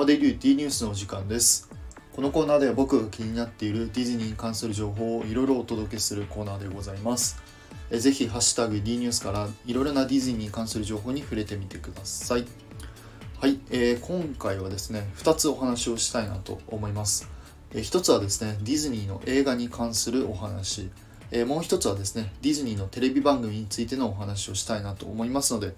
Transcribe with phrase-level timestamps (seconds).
[0.00, 1.68] How they do D ニュースのお時間です。
[2.16, 7.38] このコーナーでは僕が気になっているディズニーに関する情報をいろいろお届けするコーナーでございます。
[7.90, 12.46] えぜひ、ハッシュタグ D ニュースからいろいろなディズニーに関する情報に触れてみてください。
[13.42, 17.28] はい、えー今回はですね、2つお話をしたいなと思います。
[17.74, 20.88] えー1つはですね、ディズニーの映画に関するお話。
[21.30, 25.74] えーもう1つはですね、ディズニーのテレビ番組についてのお話をしたいなと思いますので、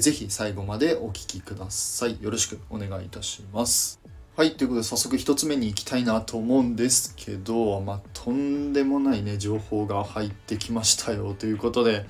[0.00, 2.22] ぜひ最後までお聞きください。
[2.22, 4.00] よろしくお願いいたします。
[4.36, 12.04] はい、ということで早速1つ目に行きたいなと思うんですけど、まあ、とんでもないね、情報が入ってきましたよということで、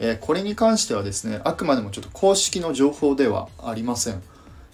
[0.00, 4.20] えーこれに関してはですね、あくまでもちょっと公式の情報ではありません。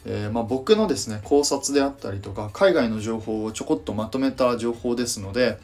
[0.07, 5.59] えーまあ、僕のですね考察であったりとか海外の情報をちょこっとまとめた情報ですので、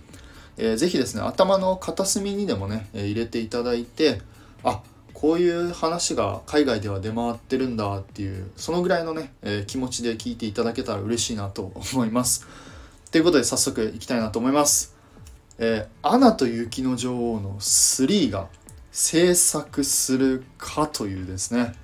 [0.58, 4.20] えーぜひですね頭の片隅にでもね、え入れていただいて
[4.62, 4.82] あ
[5.20, 12.46] こういう話が海外では出回ってるんだっていうそのぐらいのね、えー気持ちで聞いていただけたら嬉しいなと思います。
[13.12, 14.94] ということで早速いきたいなと思います
[15.58, 18.48] 「えーアナと雪の女王」の3が
[18.92, 21.74] 制作するかというですね。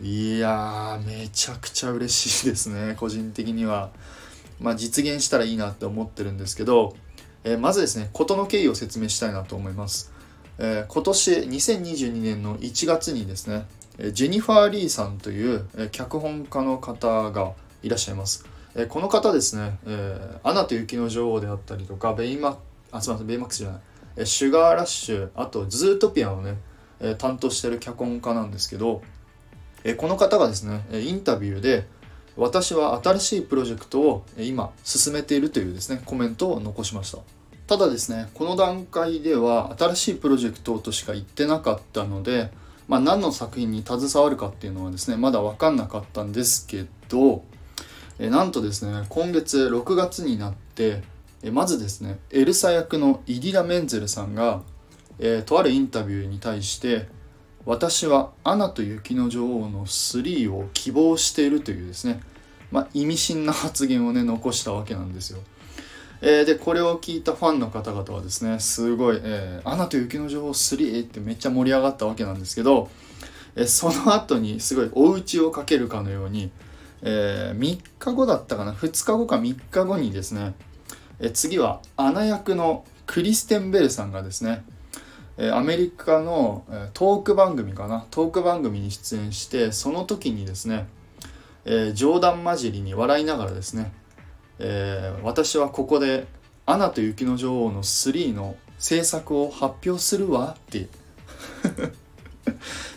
[0.00, 3.90] いやーめちゃくちゃ嬉しいですね 個人的には。
[4.58, 6.96] まあ実現したらいいなって思ってるんですけど、
[7.44, 10.16] えーまずですね事の経緯を説明したいなと思います、
[10.58, 13.66] えー今年2022年の1月にですね
[14.12, 22.58] ジェニファー・リーさんという、脚本家の方がいらっしゃいます、えーこの方ですね、えーアナと雪の女王」であったりとかベイマ
[22.90, 23.80] あすみませんベイマックスじゃない、
[24.16, 26.56] えーシュガーラッシュあとズートピアをね、
[27.00, 29.02] えー担当してる脚本家なんですけど
[29.84, 31.86] えーこの方がですねインタビューで
[32.36, 37.37] 私は新しいプロジェクトを今進めているというですねコメントを残しました。
[37.68, 42.50] ただですねこの段階では新しいプロジェクトとしか言ってなかったので、
[42.88, 47.44] まあ、何の作品に携わるかっていうのはですねまだ分かんなかったんですけど
[48.18, 51.02] えなんとですね今月6月になって
[51.42, 54.62] えまずですねエルサ役のイディラ・メンゼルさんが、
[55.18, 57.06] えーとあるインタビューに対して
[57.66, 62.22] 私は「アナと雪の女王」の3を希望しているというですね、
[62.72, 65.40] まあ、意味深な発言をね残したわけなんですよ。
[66.20, 72.90] えーでこれを聞いたファンの方々はですねすごい「えーアナと雪の女王3」ってめっちゃ盛り上がったわけなんですけど、
[73.54, 76.50] えーその後にすごい追い打ちをかけるかのように、
[77.02, 80.54] え3日後だったかな？2日後か3日後にですね、
[81.20, 84.64] えー次はアナ役のクリステンベルさんがですね
[85.38, 86.64] えアメリカの
[86.94, 88.04] トーク番組かな？
[88.10, 90.88] トーク番組に出演してその時にですね、
[91.64, 93.92] え冗談交じりに笑いながらですね、
[94.58, 96.26] えー私はここで
[96.66, 100.88] 「アナと雪の女王」の3の制作を発表するわって。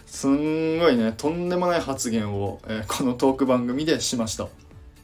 [0.06, 4.48] すんごいねとんでもない発言を、えーこのトーク番組でしました。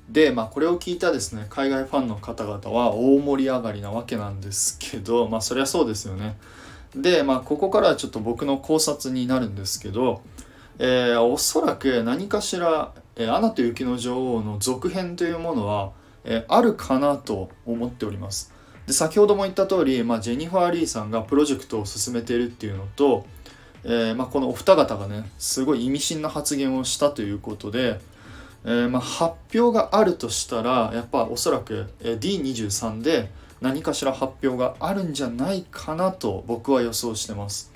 [0.09, 6.37] でまあこれを聞いたですね海外ファンの方々は大盛り上がりなわけなんですけどまあそりゃそうですよね。
[6.95, 10.21] でまあここからはちょっと僕の考察になるんですけど、
[10.79, 15.91] えーおそらく何かしら「えーアナと雪の女王」の続編というものは、
[16.27, 18.53] えあるかなと思っております。
[18.85, 23.25] で先ほども言った通り、まあ、ジェニファー・リーさんがプロジェクトを進めているっていうのと、
[23.83, 27.99] えーまあ、このお二方がねすごい意味深な発言をしたということで、
[28.63, 37.71] えーまあ、発表があるとしたらやっぱおそらく、D23 で何かしら発表があるんじゃないかなと僕は予想してます。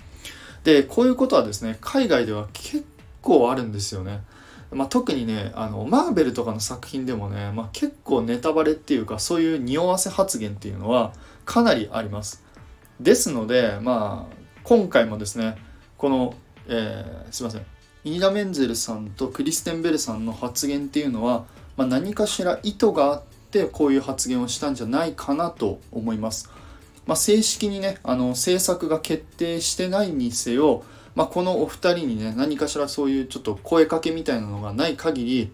[0.63, 2.85] でこういうことはですね海外では結
[3.21, 4.21] 構あるんですよね、
[4.71, 11.13] まあ、特にねあのマーベルとかの作品でもね、まあ、結構ネタバレっていうかそういう匂わせ発言っていうのは
[11.45, 12.43] かなりあります
[12.99, 15.57] ですのでまあ今回もですね
[15.97, 16.33] この、
[16.67, 17.65] えーすいません
[18.03, 21.45] イーダ・メンゼルさんとクリステンベルさんの発言っていうのは、
[21.77, 26.49] まあ、何かしら意図があってこういう発言をしたんじゃないかなと思います。
[27.05, 30.83] まあ、正式にねあの制作が決定してないにせよ、
[31.15, 35.51] まあ、このお二人にね何かしらそういうちょっと声かけみたいなのがない限り、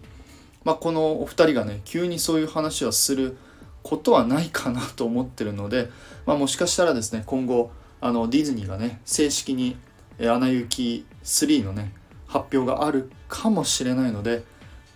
[0.64, 3.36] まあ、このお二人がね急にそういう話をする
[3.82, 5.88] ことはないかなと思ってるので、
[6.26, 9.76] まあ、もしかしたらですね今後あのディズニーがね正式に
[10.18, 11.92] 「えーアナ雪3」のね
[12.26, 14.44] 発表があるかもしれないので、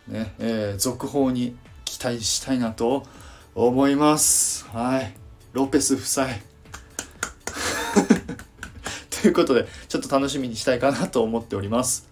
[0.06, 3.04] ねえー続報に期待したいなと
[3.54, 4.66] 思います。
[4.68, 5.14] はい。
[5.52, 6.51] ロペス夫妻。
[9.22, 12.10] ということで、ちょっと楽しみにしたいかなと思っております。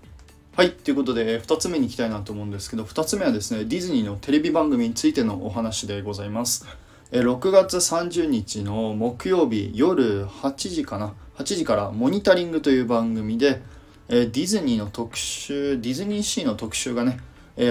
[0.56, 0.70] はい。
[0.70, 6.66] ということで、2つ目に行きたいなと思うんですけど、2つ目はですね、ディズニーのテレビ番組についてのお話でございます。
[7.10, 13.60] 6月30日の木曜日夜8時かな？8時からモニタリングという番組で、
[14.08, 17.18] ディズニーの特集ディズニーシーの特集がね、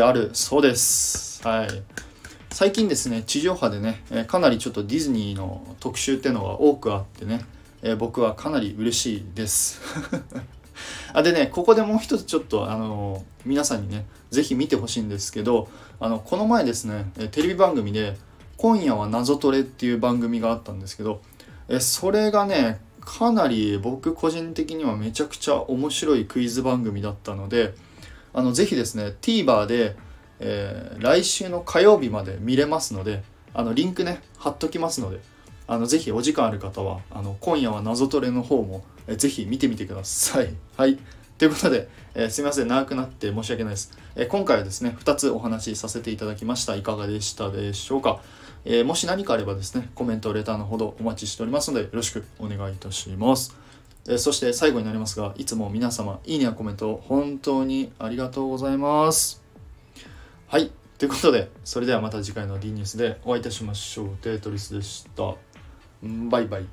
[0.04, 1.42] あるそうです。
[1.48, 1.70] はい。
[2.52, 7.46] 最近ですね、地上波でね、かなりちょっとディズニーの特集っていうのが多くあってね、
[7.82, 9.82] え僕はかなり嬉しいです。
[11.14, 18.18] あでね、ここでもう一つちょっと、あの皆さんにね、是非見てほしいんですけど、あの、この前ですね、テレビ番組で、
[18.58, 21.22] 今夜は謎トレっていう番組があったんですけど、
[21.68, 27.74] えそれがね、かなり僕個人的にはめちゃくちゃ面白いクイズ番組だったので、
[28.34, 29.96] あの、ぜひですね、TVer で、
[30.40, 33.24] えー、来週の火曜日まで見れますので、
[33.54, 35.20] あの、リンクね、貼っときますので、
[35.70, 40.50] あの、ぜひお時間ある方は、あの、今夜は謎トレの方も、え、ぜひ見てみてください。
[40.76, 40.98] はい。
[41.38, 43.92] ということで、えー、すいません、長くなって申し訳ないです。
[44.16, 46.76] えー、今回はですね、2つお話しさせていただきました。
[46.76, 48.20] いかがでしたでしょうか。
[48.66, 53.56] えー、もし何かあればですね、コメント、レターのほどお待ちしておりますので、よろしくお願いいたします。
[54.08, 59.44] えそして最後になりますが、いつも皆様、いいねやコメント、本当にありがとうございます。
[60.48, 60.72] はい。
[61.00, 64.10] ということで、それではまた次回の D ニュースでお会いいたしましょう。
[64.18, 65.36] テートリスでした。
[66.04, 66.66] バイバイ。